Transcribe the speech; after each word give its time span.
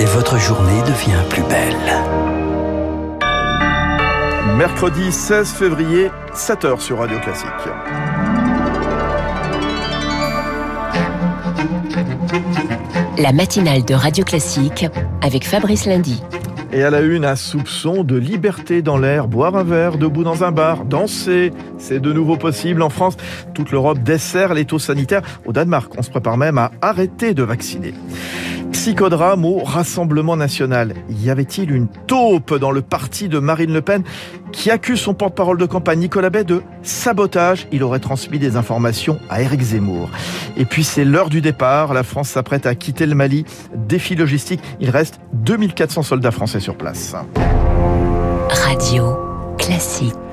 Et 0.00 0.04
votre 0.04 0.36
journée 0.38 0.82
devient 0.82 1.22
plus 1.30 1.42
belle. 1.44 1.76
Mercredi 4.56 5.10
16 5.10 5.52
février, 5.52 6.10
7h 6.34 6.78
sur 6.80 6.98
Radio 6.98 7.18
Classique. 7.20 7.48
La 13.16 13.32
matinale 13.32 13.84
de 13.84 13.94
Radio 13.94 14.24
Classique 14.24 14.84
avec 15.22 15.46
Fabrice 15.46 15.86
Lundy. 15.86 16.22
Et 16.72 16.82
à 16.82 16.90
la 16.90 17.00
une, 17.00 17.24
un 17.24 17.36
soupçon 17.36 18.04
de 18.04 18.16
liberté 18.16 18.82
dans 18.82 18.98
l'air, 18.98 19.26
boire 19.26 19.56
un 19.56 19.64
verre 19.64 19.96
debout 19.96 20.22
dans 20.22 20.44
un 20.44 20.52
bar, 20.52 20.84
danser, 20.84 21.50
c'est 21.78 21.98
de 21.98 22.12
nouveau 22.12 22.36
possible 22.36 22.82
en 22.82 22.90
France. 22.90 23.16
Toute 23.54 23.70
l'Europe 23.70 24.00
dessert 24.02 24.52
les 24.52 24.66
taux 24.66 24.78
sanitaires. 24.78 25.22
Au 25.46 25.52
Danemark, 25.52 25.92
on 25.96 26.02
se 26.02 26.10
prépare 26.10 26.36
même 26.36 26.58
à 26.58 26.70
arrêter 26.82 27.32
de 27.32 27.42
vacciner. 27.42 27.94
Psychodrame 28.72 29.44
au 29.44 29.58
Rassemblement 29.64 30.36
national. 30.36 30.94
Y 31.08 31.30
avait-il 31.30 31.70
une 31.70 31.88
taupe 32.06 32.54
dans 32.54 32.70
le 32.70 32.82
parti 32.82 33.28
de 33.28 33.38
Marine 33.38 33.72
Le 33.72 33.80
Pen 33.80 34.02
qui 34.52 34.70
accuse 34.70 35.00
son 35.00 35.14
porte-parole 35.14 35.58
de 35.58 35.66
campagne 35.66 36.00
Nicolas 36.00 36.30
Bay 36.30 36.44
de 36.44 36.62
sabotage? 36.82 37.66
Il 37.72 37.82
aurait 37.82 37.98
transmis 37.98 38.38
des 38.38 38.56
informations 38.56 39.18
à 39.30 39.42
Éric 39.42 39.60
Zemmour. 39.60 40.10
Et 40.56 40.64
puis 40.64 40.84
c'est 40.84 41.04
l'heure 41.04 41.30
du 41.30 41.40
départ. 41.40 41.94
La 41.94 42.02
France 42.02 42.28
s'apprête 42.28 42.66
à 42.66 42.74
quitter 42.74 43.06
le 43.06 43.14
Mali. 43.14 43.44
Défi 43.74 44.14
logistique. 44.14 44.60
Il 44.80 44.90
reste 44.90 45.20
2400 45.32 46.02
soldats 46.02 46.30
français 46.30 46.60
sur 46.60 46.76
place. 46.76 47.14
Radio 48.48 49.16
classique. 49.58 50.27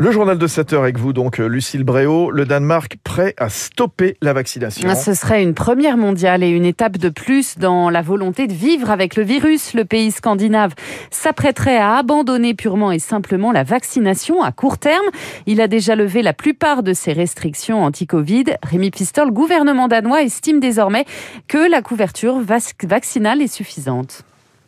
Le 0.00 0.12
journal 0.12 0.38
de 0.38 0.46
7 0.46 0.74
heures 0.74 0.82
avec 0.82 0.96
vous, 0.96 1.12
donc, 1.12 1.38
Lucille 1.38 1.82
Bréau. 1.82 2.30
Le 2.30 2.46
Danemark 2.46 2.98
prêt 3.02 3.34
à 3.36 3.48
stopper 3.48 4.16
la 4.22 4.32
vaccination. 4.32 4.94
Ce 4.94 5.12
serait 5.12 5.42
une 5.42 5.54
première 5.54 5.96
mondiale 5.96 6.44
et 6.44 6.48
une 6.50 6.64
étape 6.64 6.98
de 6.98 7.08
plus 7.08 7.58
dans 7.58 7.90
la 7.90 8.00
volonté 8.00 8.46
de 8.46 8.52
vivre 8.52 8.92
avec 8.92 9.16
le 9.16 9.24
virus. 9.24 9.74
Le 9.74 9.84
pays 9.84 10.12
scandinave 10.12 10.76
s'apprêterait 11.10 11.78
à 11.78 11.96
abandonner 11.96 12.54
purement 12.54 12.92
et 12.92 13.00
simplement 13.00 13.50
la 13.50 13.64
vaccination 13.64 14.40
à 14.40 14.52
court 14.52 14.78
terme. 14.78 15.06
Il 15.46 15.60
a 15.60 15.66
déjà 15.66 15.96
levé 15.96 16.22
la 16.22 16.32
plupart 16.32 16.84
de 16.84 16.92
ses 16.92 17.12
restrictions 17.12 17.82
anti-Covid. 17.82 18.44
Rémi 18.62 18.92
Pistol, 18.92 19.32
gouvernement 19.32 19.88
danois, 19.88 20.22
estime 20.22 20.60
désormais 20.60 21.06
que 21.48 21.68
la 21.68 21.82
couverture 21.82 22.38
vaccinale 22.38 23.42
est 23.42 23.52
suffisante. 23.52 24.22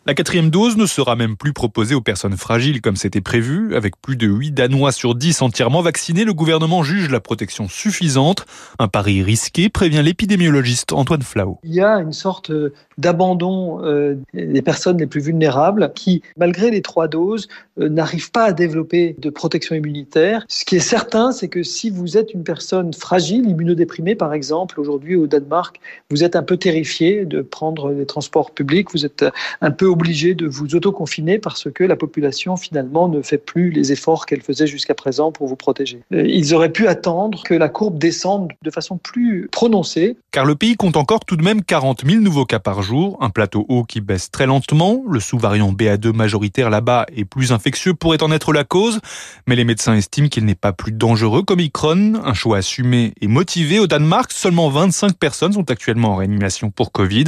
La 0.07 0.15
quatrième 0.15 0.49
dose 0.49 0.79
ne 0.79 0.87
sera 0.87 1.15
même 1.15 1.37
plus 1.37 1.53
proposée 1.53 1.95
aux 1.95 2.01
personnes 2.01 2.39
fragiles 2.39 2.81
comme 2.81 2.97
c'était 2.97 3.21
prévu. 3.21 3.77
Avec 3.77 4.01
plus 4.01 4.17
de 4.17 4.27
8 4.27 4.53
Danois 4.53 4.93
sur 4.93 5.15
10 5.15 5.43
entièrement 5.43 5.83
vaccinés, 5.83 6.25
le 6.25 6.33
gouvernement 6.33 6.83
juge 6.83 7.11
la 7.11 7.21
protection 7.21 7.69
suffisante. 7.69 8.47
Un 8.79 8.89
pari 8.89 9.23
risqué, 9.23 9.69
prévient 9.69 10.01
l'épidémiologiste 10.03 10.95
Antoine 10.95 11.21
Flau. 11.21 11.59
Il 11.65 11.75
y 11.75 11.83
a 11.83 11.99
une 11.99 12.15
sorte 12.15 12.51
d'abandon 12.97 13.85
euh, 13.85 14.17
des 14.33 14.63
personnes 14.63 14.97
les 14.97 15.07
plus 15.07 15.21
vulnérables 15.21 15.93
qui, 15.95 16.23
malgré 16.39 16.71
les 16.71 16.81
trois 16.81 17.07
doses, 17.07 17.49
euh, 17.79 17.91
n'arrivent 17.91 18.31
pas 18.31 18.45
à 18.45 18.53
développer 18.53 19.17
de 19.19 19.29
protection 19.29 19.75
immunitaire. 19.75 20.47
Ce 20.49 20.65
qui 20.65 20.77
est 20.77 20.81
certain, 20.81 21.31
c'est 21.31 21.49
que 21.49 21.63
si 21.63 21.91
vous 21.91 22.17
êtes 22.17 22.33
une 22.33 22.45
personne 22.45 22.95
fragile, 22.95 23.47
immunodéprimée 23.49 24.15
par 24.15 24.33
exemple, 24.33 24.81
aujourd'hui 24.81 25.15
au 25.15 25.27
Danemark, 25.27 25.79
vous 26.11 26.25
êtes 26.25 26.37
un 26.37 26.43
peu 26.43 26.57
terrifié 26.57 27.27
de 27.27 27.43
prendre 27.43 27.91
les 27.91 28.07
transports 28.07 28.51
publics, 28.51 28.89
vous 28.93 29.05
êtes 29.05 29.27
un 29.61 29.71
peu 29.71 29.90
obligé 29.91 30.35
de 30.35 30.47
vous 30.47 30.75
autoconfiner 30.75 31.39
parce 31.39 31.71
que 31.71 31.85
la 31.85 31.97
population 31.97 32.57
finalement 32.57 33.09
ne 33.09 33.23
fait 33.23 33.39
plus 33.39 33.71
les 33.71 33.93
efforts 33.93 34.27
qu'elle 34.27 34.43
faisait 34.43 34.67
jusqu'à 34.67 34.95
présent 34.95 35.33
pour 35.33 35.47
vous 35.47 35.57
protéger. 35.57 36.01
Euh, 36.13 36.27
ils 36.27 36.55
auraient 36.55 36.73
pu 36.73 36.87
attendre 36.87 37.43
que 37.43 37.55
la 37.55 37.69
courbe 37.69 37.99
descende 37.99 38.53
de 38.63 38.71
façon 38.71 38.97
plus 38.97 39.49
prononcée. 39.51 40.17
Car 40.31 40.45
le 40.45 40.55
pays 40.55 40.77
compte 40.77 40.97
encore 40.97 41.25
tout 41.25 41.37
de 41.37 41.45
même 41.45 41.63
40 41.63 42.05
000 42.07 42.23
nouveaux 42.23 42.45
cas 42.45 42.59
par 42.59 42.83
jour, 42.83 43.19
un 43.21 43.31
plateau 43.31 43.67
haut 43.69 43.85
qui 43.85 44.01
baisse 44.01 44.31
très 44.31 44.47
lentement. 44.47 45.03
Le 45.11 45.21
sous-variant 45.21 45.73
BA2 45.73 46.13
majoritaire 46.13 46.71
là-bas 46.71 47.07
est 47.15 47.25
plus 47.25 47.53
infectieux, 47.53 47.95
pourrait 47.95 48.23
en 48.23 48.31
être 48.31 48.53
la 48.53 48.65
cause, 48.65 49.01
mais 49.47 49.57
les 49.57 49.65
médecins 49.65 49.95
estiment 49.95 50.29
qu'il 50.29 50.45
n'est 50.45 50.55
pas 50.55 50.73
plus 50.73 50.93
dangereux 50.93 51.43
qu'Omicron. 51.43 52.15
Un 52.25 52.35
choix 52.35 52.59
assumé 52.59 53.13
et 53.21 53.27
motivé 53.27 53.79
au 53.79 53.87
Danemark. 53.87 54.33
Seulement 54.33 54.69
25 54.69 55.17
personnes 55.17 55.53
sont 55.55 55.71
actuellement 55.71 56.13
en 56.13 56.17
réanimation 56.17 56.71
pour 56.71 56.93
Covid. 56.93 57.25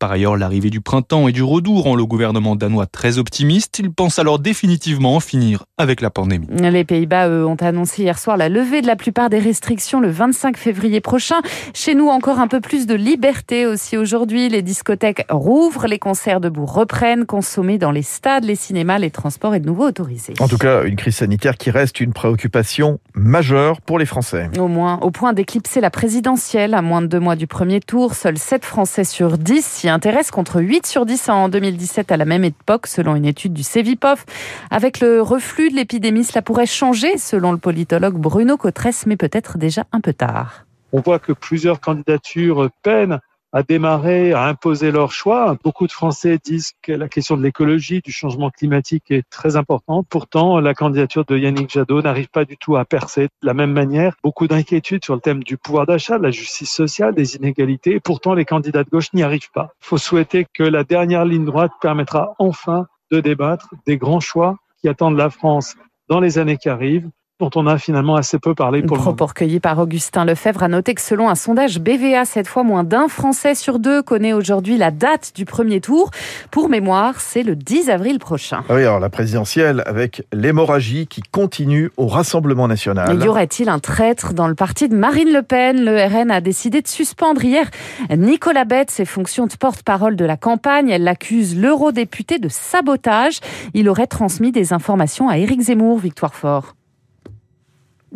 Par 0.00 0.10
ailleurs, 0.10 0.36
l'arrivée 0.36 0.70
du 0.70 0.80
printemps 0.80 1.28
et 1.28 1.32
du 1.32 1.42
redoux 1.42 1.80
rend 1.80 1.94
le 1.94 2.05
gouvernement 2.06 2.56
danois 2.56 2.86
très 2.86 3.18
optimiste. 3.18 3.78
Il 3.78 3.90
pense 3.90 4.18
alors 4.18 4.38
définitivement 4.38 5.16
en 5.16 5.20
finir 5.20 5.64
avec 5.78 6.00
la 6.00 6.10
pandémie. 6.10 6.46
Les 6.50 6.84
Pays-Bas, 6.84 7.28
eux, 7.28 7.46
ont 7.46 7.56
annoncé 7.56 8.02
hier 8.02 8.18
soir 8.18 8.36
la 8.36 8.48
levée 8.48 8.82
de 8.82 8.86
la 8.86 8.96
plupart 8.96 9.30
des 9.30 9.38
restrictions 9.38 10.00
le 10.00 10.10
25 10.10 10.56
février 10.56 11.00
prochain. 11.00 11.36
Chez 11.74 11.94
nous, 11.94 12.08
encore 12.08 12.40
un 12.40 12.48
peu 12.48 12.60
plus 12.60 12.86
de 12.86 12.94
liberté 12.94 13.66
aussi 13.66 13.96
aujourd'hui. 13.96 14.48
Les 14.48 14.62
discothèques 14.62 15.24
rouvrent, 15.30 15.86
les 15.86 15.98
concerts 15.98 16.40
debout 16.40 16.66
reprennent, 16.66 17.26
consommés 17.26 17.78
dans 17.78 17.90
les 17.90 18.02
stades, 18.02 18.44
les 18.44 18.56
cinémas, 18.56 18.98
les 18.98 19.10
transports 19.10 19.54
et 19.54 19.60
de 19.60 19.66
nouveau 19.66 19.86
autorisés. 19.86 20.34
En 20.40 20.48
tout 20.48 20.58
cas, 20.58 20.84
une 20.84 20.96
crise 20.96 21.16
sanitaire 21.16 21.56
qui 21.56 21.70
reste 21.70 22.00
une 22.00 22.12
préoccupation 22.12 23.00
majeure 23.14 23.80
pour 23.80 23.98
les 23.98 24.06
Français. 24.06 24.50
Au 24.58 24.68
moins, 24.68 24.98
au 25.00 25.10
point 25.10 25.32
d'éclipser 25.32 25.80
la 25.80 25.90
présidentielle 25.90 26.74
à 26.74 26.82
moins 26.82 27.02
de 27.02 27.06
deux 27.06 27.20
mois 27.20 27.36
du 27.36 27.46
premier 27.46 27.80
tour, 27.80 28.14
seuls 28.14 28.38
7 28.38 28.64
Français 28.64 29.04
sur 29.04 29.38
10 29.38 29.64
s'y 29.64 29.88
intéressent 29.88 30.30
contre 30.30 30.60
8 30.60 30.86
sur 30.86 31.06
10 31.06 31.28
en 31.28 31.48
2017 31.48 31.95
à 32.08 32.16
la 32.16 32.24
même 32.24 32.44
époque, 32.44 32.86
selon 32.86 33.16
une 33.16 33.24
étude 33.24 33.52
du 33.52 33.62
Cevipof. 33.62 34.24
Avec 34.70 35.00
le 35.00 35.22
reflux 35.22 35.70
de 35.70 35.76
l'épidémie, 35.76 36.24
cela 36.24 36.42
pourrait 36.42 36.66
changer, 36.66 37.18
selon 37.18 37.52
le 37.52 37.58
politologue 37.58 38.16
Bruno 38.16 38.56
Cotresse, 38.56 39.06
mais 39.06 39.16
peut-être 39.16 39.58
déjà 39.58 39.84
un 39.92 40.00
peu 40.00 40.12
tard. 40.12 40.64
On 40.92 41.00
voit 41.00 41.18
que 41.18 41.32
plusieurs 41.32 41.80
candidatures 41.80 42.70
peinent 42.82 43.20
à 43.52 43.62
démarrer, 43.62 44.32
à 44.32 44.44
imposer 44.44 44.90
leur 44.90 45.12
choix. 45.12 45.56
Beaucoup 45.62 45.86
de 45.86 45.92
Français 45.92 46.38
disent 46.42 46.72
que 46.82 46.92
la 46.92 47.08
question 47.08 47.36
de 47.36 47.42
l'écologie, 47.42 48.00
du 48.00 48.12
changement 48.12 48.50
climatique 48.50 49.10
est 49.10 49.28
très 49.30 49.56
importante. 49.56 50.06
Pourtant, 50.10 50.60
la 50.60 50.74
candidature 50.74 51.24
de 51.24 51.38
Yannick 51.38 51.70
Jadot 51.70 52.02
n'arrive 52.02 52.28
pas 52.28 52.44
du 52.44 52.56
tout 52.56 52.76
à 52.76 52.84
percer 52.84 53.24
de 53.24 53.46
la 53.46 53.54
même 53.54 53.72
manière. 53.72 54.16
Beaucoup 54.22 54.46
d'inquiétudes 54.46 55.04
sur 55.04 55.14
le 55.14 55.20
thème 55.20 55.42
du 55.42 55.56
pouvoir 55.56 55.86
d'achat, 55.86 56.18
de 56.18 56.22
la 56.22 56.30
justice 56.30 56.70
sociale, 56.70 57.14
des 57.14 57.36
inégalités. 57.36 58.00
pourtant, 58.00 58.34
les 58.34 58.44
candidats 58.44 58.84
de 58.84 58.90
gauche 58.90 59.12
n'y 59.12 59.22
arrivent 59.22 59.50
pas. 59.52 59.70
Il 59.82 59.86
faut 59.86 59.98
souhaiter 59.98 60.46
que 60.52 60.62
la 60.62 60.84
dernière 60.84 61.24
ligne 61.24 61.44
droite 61.44 61.72
permettra 61.80 62.34
enfin 62.38 62.86
de 63.10 63.20
débattre 63.20 63.70
des 63.86 63.96
grands 63.96 64.20
choix 64.20 64.56
qui 64.80 64.88
attendent 64.88 65.16
la 65.16 65.30
France 65.30 65.76
dans 66.08 66.20
les 66.20 66.38
années 66.38 66.56
qui 66.56 66.68
arrivent 66.68 67.10
dont 67.38 67.50
on 67.54 67.66
a 67.66 67.76
finalement 67.76 68.16
assez 68.16 68.38
peu 68.38 68.54
parlé 68.54 68.82
pour 68.82 68.96
Propos 68.96 69.24
le 69.24 69.28
recueillis 69.28 69.60
par 69.60 69.78
Augustin 69.78 70.24
Lefebvre 70.24 70.62
a 70.62 70.68
noté 70.68 70.94
que 70.94 71.02
selon 71.02 71.28
un 71.28 71.34
sondage 71.34 71.80
BVA, 71.80 72.24
cette 72.24 72.48
fois 72.48 72.62
moins 72.62 72.82
d'un 72.82 73.08
Français 73.08 73.54
sur 73.54 73.78
deux 73.78 74.02
connaît 74.02 74.32
aujourd'hui 74.32 74.78
la 74.78 74.90
date 74.90 75.32
du 75.34 75.44
premier 75.44 75.82
tour. 75.82 76.10
Pour 76.50 76.70
mémoire, 76.70 77.20
c'est 77.20 77.42
le 77.42 77.54
10 77.54 77.90
avril 77.90 78.18
prochain. 78.18 78.64
Ah 78.70 78.74
oui, 78.74 78.82
alors 78.82 79.00
la 79.00 79.10
présidentielle 79.10 79.82
avec 79.84 80.26
l'hémorragie 80.32 81.06
qui 81.06 81.20
continue 81.20 81.90
au 81.98 82.06
Rassemblement 82.06 82.68
national. 82.68 83.22
Y 83.22 83.28
aurait-il 83.28 83.68
un 83.68 83.80
traître 83.80 84.32
dans 84.32 84.48
le 84.48 84.54
parti 84.54 84.88
de 84.88 84.96
Marine 84.96 85.30
Le 85.30 85.42
Pen? 85.42 85.84
Le 85.84 85.96
RN 86.06 86.30
a 86.30 86.40
décidé 86.40 86.80
de 86.80 86.88
suspendre 86.88 87.44
hier 87.44 87.70
Nicolas 88.16 88.64
Bette 88.64 88.90
ses 88.90 89.04
fonctions 89.04 89.46
de 89.46 89.54
porte-parole 89.56 90.16
de 90.16 90.24
la 90.24 90.38
campagne. 90.38 90.88
Elle 90.88 91.04
l'accuse 91.04 91.54
l'eurodéputé 91.54 92.38
de 92.38 92.48
sabotage. 92.48 93.40
Il 93.74 93.90
aurait 93.90 94.06
transmis 94.06 94.52
des 94.52 94.72
informations 94.72 95.28
à 95.28 95.36
Éric 95.36 95.60
Zemmour, 95.60 95.98
Victoire 95.98 96.34
Fort. 96.34 96.76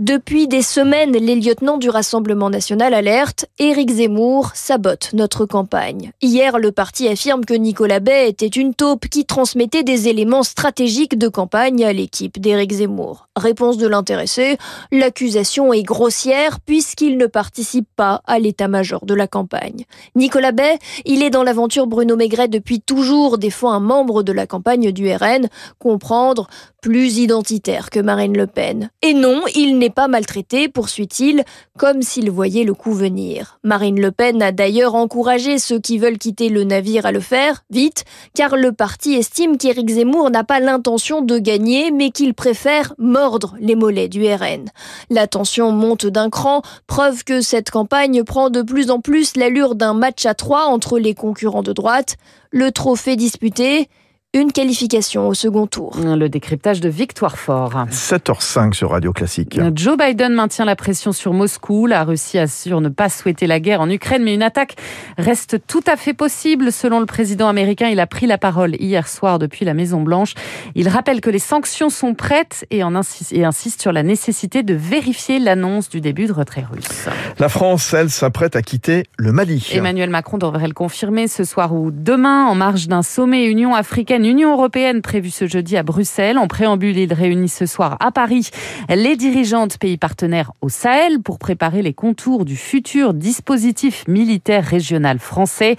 Depuis 0.00 0.48
des 0.48 0.62
semaines, 0.62 1.12
les 1.12 1.34
lieutenants 1.34 1.76
du 1.76 1.90
Rassemblement 1.90 2.48
national 2.48 2.94
alertent 2.94 3.44
Éric 3.58 3.90
Zemmour 3.90 4.52
sabote 4.54 5.10
notre 5.12 5.44
campagne. 5.44 6.12
Hier, 6.22 6.58
le 6.58 6.72
parti 6.72 7.06
affirme 7.06 7.44
que 7.44 7.52
Nicolas 7.52 8.00
Bay 8.00 8.30
était 8.30 8.46
une 8.46 8.72
taupe 8.72 9.08
qui 9.08 9.26
transmettait 9.26 9.82
des 9.82 10.08
éléments 10.08 10.42
stratégiques 10.42 11.18
de 11.18 11.28
campagne 11.28 11.84
à 11.84 11.92
l'équipe 11.92 12.40
d'Éric 12.40 12.72
Zemmour. 12.72 13.28
Réponse 13.36 13.76
de 13.76 13.86
l'intéressé, 13.86 14.56
l'accusation 14.90 15.74
est 15.74 15.82
grossière 15.82 16.60
puisqu'il 16.60 17.18
ne 17.18 17.26
participe 17.26 17.88
pas 17.94 18.22
à 18.26 18.38
l'état-major 18.38 19.04
de 19.04 19.12
la 19.12 19.26
campagne. 19.26 19.84
Nicolas 20.14 20.52
Bay, 20.52 20.78
il 21.04 21.22
est 21.22 21.28
dans 21.28 21.42
l'aventure 21.42 21.86
Bruno 21.86 22.16
Maigret 22.16 22.48
depuis 22.48 22.80
toujours, 22.80 23.36
défend 23.36 23.70
un 23.70 23.80
membre 23.80 24.22
de 24.22 24.32
la 24.32 24.46
campagne 24.46 24.92
du 24.92 25.12
RN, 25.12 25.50
comprendre 25.78 26.48
plus 26.80 27.18
identitaire 27.18 27.90
que 27.90 28.00
Marine 28.00 28.36
Le 28.36 28.46
Pen. 28.46 28.90
Et 29.02 29.14
non, 29.14 29.42
il 29.54 29.78
n'est 29.78 29.90
pas 29.90 30.08
maltraité, 30.08 30.68
poursuit-il, 30.68 31.44
comme 31.78 32.02
s'il 32.02 32.30
voyait 32.30 32.64
le 32.64 32.74
coup 32.74 32.92
venir. 32.92 33.58
Marine 33.62 34.00
Le 34.00 34.10
Pen 34.10 34.42
a 34.42 34.52
d'ailleurs 34.52 34.94
encouragé 34.94 35.58
ceux 35.58 35.78
qui 35.78 35.98
veulent 35.98 36.18
quitter 36.18 36.48
le 36.48 36.64
navire 36.64 37.06
à 37.06 37.12
le 37.12 37.20
faire, 37.20 37.64
vite, 37.70 38.04
car 38.34 38.56
le 38.56 38.72
parti 38.72 39.14
estime 39.14 39.56
qu'Éric 39.56 39.88
Zemmour 39.90 40.30
n'a 40.30 40.44
pas 40.44 40.60
l'intention 40.60 41.22
de 41.22 41.38
gagner, 41.38 41.90
mais 41.90 42.10
qu'il 42.10 42.34
préfère 42.34 42.94
mordre 42.98 43.54
les 43.60 43.74
mollets 43.74 44.08
du 44.08 44.26
RN. 44.26 44.66
La 45.10 45.26
tension 45.26 45.72
monte 45.72 46.06
d'un 46.06 46.30
cran, 46.30 46.62
preuve 46.86 47.24
que 47.24 47.40
cette 47.40 47.70
campagne 47.70 48.24
prend 48.24 48.50
de 48.50 48.62
plus 48.62 48.90
en 48.90 49.00
plus 49.00 49.36
l'allure 49.36 49.74
d'un 49.74 49.94
match 49.94 50.26
à 50.26 50.34
trois 50.34 50.66
entre 50.66 50.98
les 50.98 51.14
concurrents 51.14 51.62
de 51.62 51.72
droite. 51.72 52.16
Le 52.50 52.72
trophée 52.72 53.16
disputé, 53.16 53.88
une 54.32 54.52
qualification 54.52 55.26
au 55.26 55.34
second 55.34 55.66
tour. 55.66 55.96
Le 55.98 56.28
décryptage 56.28 56.80
de 56.80 56.88
Victoire 56.88 57.36
Fort. 57.36 57.86
7h05 57.90 58.74
sur 58.74 58.90
Radio 58.90 59.12
Classique. 59.12 59.58
Joe 59.74 59.96
Biden 59.98 60.34
maintient 60.34 60.64
la 60.64 60.76
pression 60.76 61.10
sur 61.10 61.32
Moscou. 61.32 61.86
La 61.86 62.04
Russie 62.04 62.38
assure 62.38 62.80
ne 62.80 62.90
pas 62.90 63.08
souhaiter 63.08 63.48
la 63.48 63.58
guerre 63.58 63.80
en 63.80 63.90
Ukraine, 63.90 64.22
mais 64.22 64.32
une 64.32 64.44
attaque 64.44 64.76
reste 65.18 65.56
tout 65.66 65.82
à 65.84 65.96
fait 65.96 66.14
possible. 66.14 66.70
Selon 66.70 67.00
le 67.00 67.06
président 67.06 67.48
américain, 67.48 67.88
il 67.88 67.98
a 67.98 68.06
pris 68.06 68.28
la 68.28 68.38
parole 68.38 68.76
hier 68.80 69.08
soir 69.08 69.40
depuis 69.40 69.64
la 69.64 69.74
Maison 69.74 70.00
Blanche. 70.00 70.34
Il 70.76 70.88
rappelle 70.88 71.20
que 71.20 71.30
les 71.30 71.40
sanctions 71.40 71.90
sont 71.90 72.14
prêtes 72.14 72.64
et, 72.70 72.84
en 72.84 72.94
insiste, 72.94 73.32
et 73.32 73.44
insiste 73.44 73.82
sur 73.82 73.90
la 73.90 74.04
nécessité 74.04 74.62
de 74.62 74.74
vérifier 74.74 75.40
l'annonce 75.40 75.88
du 75.88 76.00
début 76.00 76.26
de 76.26 76.32
retrait 76.32 76.64
russe. 76.70 77.08
La 77.40 77.48
France, 77.48 77.92
elle, 77.94 78.10
s'apprête 78.10 78.54
à 78.54 78.62
quitter 78.62 79.06
le 79.18 79.32
Mali. 79.32 79.68
Emmanuel 79.72 80.10
Macron 80.10 80.38
devrait 80.38 80.68
le 80.68 80.74
confirmer 80.74 81.26
ce 81.26 81.42
soir 81.42 81.74
ou 81.74 81.90
demain 81.90 82.44
en 82.44 82.54
marge 82.54 82.86
d'un 82.86 83.02
sommet 83.02 83.46
Union 83.46 83.74
africaine 83.74 84.19
Union 84.24 84.52
européenne 84.52 85.02
prévu 85.02 85.30
ce 85.30 85.46
jeudi 85.46 85.76
à 85.76 85.82
Bruxelles. 85.82 86.38
En 86.38 86.48
préambule, 86.48 86.96
il 86.98 87.12
réunit 87.12 87.48
ce 87.48 87.66
soir 87.66 87.96
à 88.00 88.10
Paris 88.10 88.50
les 88.88 89.16
dirigeants 89.16 89.68
pays 89.78 89.96
partenaires 89.96 90.52
au 90.60 90.68
Sahel 90.68 91.20
pour 91.22 91.38
préparer 91.38 91.82
les 91.82 91.94
contours 91.94 92.44
du 92.44 92.56
futur 92.56 93.14
dispositif 93.14 94.06
militaire 94.08 94.64
régional 94.64 95.18
français. 95.18 95.76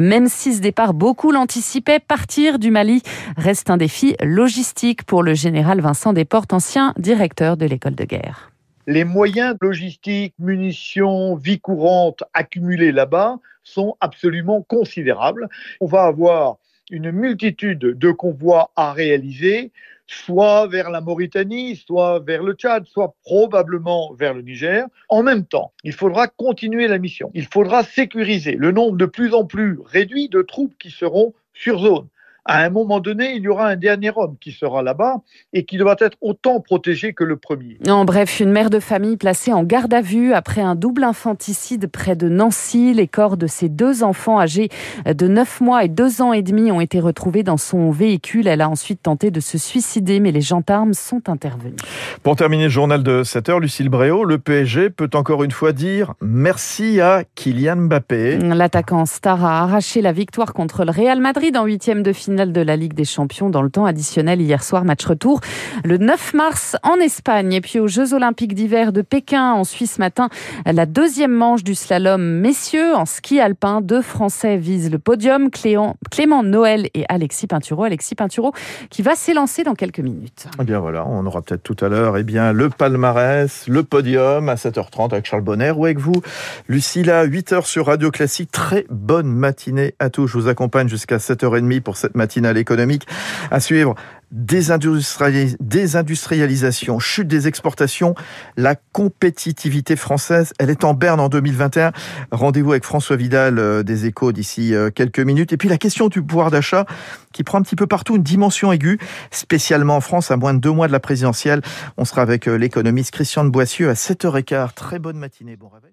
Même 0.00 0.28
si 0.28 0.54
ce 0.54 0.60
départ, 0.60 0.94
beaucoup 0.94 1.30
l'anticipaient, 1.32 2.00
partir 2.00 2.58
du 2.58 2.70
Mali 2.70 3.02
reste 3.36 3.70
un 3.70 3.76
défi 3.76 4.14
logistique 4.22 5.04
pour 5.04 5.22
le 5.22 5.34
général 5.34 5.80
Vincent 5.80 6.12
Desportes, 6.12 6.52
ancien 6.52 6.94
directeur 6.98 7.56
de 7.56 7.66
l'école 7.66 7.94
de 7.94 8.04
guerre. 8.04 8.50
Les 8.86 9.04
moyens 9.04 9.56
logistiques, 9.60 10.34
munitions, 10.38 11.36
vie 11.36 11.60
courante 11.60 12.24
accumulés 12.34 12.90
là-bas 12.90 13.38
sont 13.62 13.96
absolument 14.00 14.62
considérables. 14.62 15.48
On 15.80 15.86
va 15.86 16.02
avoir 16.02 16.56
une 16.92 17.10
multitude 17.10 17.78
de 17.78 18.10
convois 18.12 18.70
à 18.76 18.92
réaliser, 18.92 19.72
soit 20.06 20.66
vers 20.66 20.90
la 20.90 21.00
Mauritanie, 21.00 21.74
soit 21.74 22.20
vers 22.20 22.42
le 22.42 22.52
Tchad, 22.52 22.84
soit 22.84 23.14
probablement 23.24 24.12
vers 24.12 24.34
le 24.34 24.42
Niger. 24.42 24.86
En 25.08 25.22
même 25.22 25.46
temps, 25.46 25.72
il 25.84 25.94
faudra 25.94 26.28
continuer 26.28 26.86
la 26.88 26.98
mission. 26.98 27.30
Il 27.34 27.46
faudra 27.46 27.82
sécuriser 27.82 28.56
le 28.56 28.72
nombre 28.72 28.98
de 28.98 29.06
plus 29.06 29.32
en 29.32 29.46
plus 29.46 29.78
réduit 29.84 30.28
de 30.28 30.42
troupes 30.42 30.74
qui 30.78 30.90
seront 30.90 31.32
sur 31.54 31.78
zone 31.78 32.08
à 32.44 32.64
un 32.64 32.70
moment 32.70 32.98
donné, 32.98 33.34
il 33.34 33.42
y 33.42 33.48
aura 33.48 33.68
un 33.68 33.76
dernier 33.76 34.10
homme 34.16 34.34
qui 34.40 34.50
sera 34.50 34.82
là-bas 34.82 35.18
et 35.52 35.64
qui 35.64 35.76
doit 35.76 35.94
être 36.00 36.16
autant 36.20 36.60
protégé 36.60 37.12
que 37.12 37.22
le 37.22 37.36
premier. 37.36 37.78
En 37.88 38.04
bref, 38.04 38.40
une 38.40 38.50
mère 38.50 38.68
de 38.68 38.80
famille 38.80 39.16
placée 39.16 39.52
en 39.52 39.62
garde 39.62 39.94
à 39.94 40.00
vue 40.00 40.32
après 40.32 40.60
un 40.60 40.74
double 40.74 41.04
infanticide 41.04 41.86
près 41.86 42.16
de 42.16 42.28
Nancy. 42.28 42.94
Les 42.94 43.06
corps 43.06 43.36
de 43.36 43.46
ses 43.46 43.68
deux 43.68 44.02
enfants 44.02 44.40
âgés 44.40 44.70
de 45.06 45.28
9 45.28 45.60
mois 45.60 45.84
et 45.84 45.88
2 45.88 46.20
ans 46.20 46.32
et 46.32 46.42
demi 46.42 46.72
ont 46.72 46.80
été 46.80 46.98
retrouvés 46.98 47.44
dans 47.44 47.56
son 47.56 47.92
véhicule. 47.92 48.48
Elle 48.48 48.60
a 48.60 48.68
ensuite 48.68 49.02
tenté 49.02 49.30
de 49.30 49.40
se 49.40 49.56
suicider, 49.56 50.18
mais 50.18 50.32
les 50.32 50.40
gendarmes 50.40 50.94
sont 50.94 51.28
intervenus. 51.28 51.76
Pour 52.24 52.34
terminer 52.34 52.64
le 52.64 52.70
journal 52.70 53.04
de 53.04 53.22
7 53.22 53.50
heures, 53.50 53.60
Lucille 53.60 53.88
Bréau, 53.88 54.24
le 54.24 54.38
PSG 54.38 54.90
peut 54.90 55.10
encore 55.14 55.44
une 55.44 55.52
fois 55.52 55.72
dire 55.72 56.14
merci 56.20 57.00
à 57.00 57.22
Kylian 57.36 57.76
Mbappé. 57.76 58.38
L'attaquant 58.38 59.06
star 59.06 59.44
a 59.44 59.62
arraché 59.62 60.02
la 60.02 60.10
victoire 60.10 60.54
contre 60.54 60.84
le 60.84 60.90
Real 60.90 61.20
Madrid 61.20 61.56
en 61.56 61.66
huitième 61.66 62.02
de 62.02 62.12
finale 62.12 62.31
finale 62.32 62.52
de 62.52 62.62
la 62.62 62.76
Ligue 62.76 62.94
des 62.94 63.04
Champions 63.04 63.50
dans 63.50 63.60
le 63.60 63.68
temps 63.68 63.84
additionnel 63.84 64.40
hier 64.40 64.64
soir, 64.64 64.86
match 64.86 65.04
retour 65.04 65.40
le 65.84 65.98
9 65.98 66.32
mars 66.32 66.76
en 66.82 66.96
Espagne. 66.96 67.52
Et 67.52 67.60
puis 67.60 67.78
aux 67.78 67.88
Jeux 67.88 68.14
Olympiques 68.14 68.54
d'hiver 68.54 68.90
de 68.90 69.02
Pékin 69.02 69.52
en 69.52 69.64
Suisse 69.64 69.98
matin, 69.98 70.30
la 70.64 70.86
deuxième 70.86 71.32
manche 71.32 71.62
du 71.62 71.74
slalom 71.74 72.22
messieurs 72.22 72.94
en 72.94 73.04
ski 73.04 73.38
alpin. 73.38 73.82
Deux 73.82 74.00
Français 74.00 74.56
visent 74.56 74.90
le 74.90 74.98
podium, 74.98 75.50
Clément 75.50 76.42
Noël 76.42 76.88
et 76.94 77.04
Alexis 77.10 77.46
Pinturo. 77.46 77.84
Alexis 77.84 78.14
Pinturo 78.14 78.54
qui 78.88 79.02
va 79.02 79.14
s'élancer 79.14 79.62
dans 79.62 79.74
quelques 79.74 80.00
minutes. 80.00 80.46
Eh 80.58 80.64
bien 80.64 80.78
voilà, 80.78 81.06
on 81.06 81.26
aura 81.26 81.42
peut-être 81.42 81.62
tout 81.62 81.76
à 81.84 81.90
l'heure 81.90 82.16
eh 82.16 82.22
bien, 82.22 82.52
le 82.52 82.70
palmarès, 82.70 83.68
le 83.68 83.82
podium 83.82 84.48
à 84.48 84.54
7h30 84.54 85.12
avec 85.12 85.26
Charles 85.26 85.42
Bonner 85.42 85.72
ou 85.72 85.84
avec 85.84 85.98
vous, 85.98 86.22
Lucilla, 86.66 87.26
8h 87.26 87.66
sur 87.66 87.88
Radio 87.88 88.10
Classique. 88.10 88.50
Très 88.50 88.86
bonne 88.88 89.26
matinée 89.26 89.94
à 89.98 90.08
tous. 90.08 90.28
Je 90.28 90.38
vous 90.38 90.48
accompagne 90.48 90.88
jusqu'à 90.88 91.18
7h30 91.18 91.82
pour 91.82 91.98
cette 91.98 92.14
matinale 92.22 92.56
économique. 92.56 93.08
À 93.50 93.58
suivre, 93.58 93.96
désindustrialisation, 94.32 96.98
chute 96.98 97.28
des 97.28 97.46
exportations, 97.48 98.14
la 98.56 98.76
compétitivité 98.92 99.96
française, 99.96 100.54
elle 100.58 100.70
est 100.70 100.84
en 100.84 100.94
berne 100.94 101.20
en 101.20 101.28
2021. 101.28 101.92
Rendez-vous 102.30 102.70
avec 102.72 102.84
François 102.84 103.16
Vidal 103.16 103.58
euh, 103.58 103.82
des 103.82 104.06
Échos 104.06 104.32
d'ici 104.32 104.74
euh, 104.74 104.88
quelques 104.90 105.20
minutes. 105.20 105.52
Et 105.52 105.58
puis 105.58 105.68
la 105.68 105.76
question 105.76 106.08
du 106.08 106.22
pouvoir 106.22 106.50
d'achat 106.50 106.86
qui 107.32 107.44
prend 107.44 107.58
un 107.58 107.62
petit 107.62 107.76
peu 107.76 107.86
partout 107.86 108.16
une 108.16 108.22
dimension 108.22 108.72
aiguë, 108.72 108.98
spécialement 109.30 109.96
en 109.96 110.00
France, 110.00 110.30
à 110.30 110.36
moins 110.36 110.54
de 110.54 110.60
deux 110.60 110.72
mois 110.72 110.86
de 110.86 110.92
la 110.92 111.00
présidentielle. 111.00 111.60
On 111.98 112.06
sera 112.06 112.22
avec 112.22 112.48
euh, 112.48 112.56
l'économiste 112.56 113.10
Christian 113.10 113.44
de 113.44 113.50
Boissieu 113.50 113.90
à 113.90 113.94
7h15. 113.94 114.72
Très 114.74 114.98
bonne 114.98 115.18
matinée, 115.18 115.56
bon 115.56 115.68
réveil. 115.68 115.92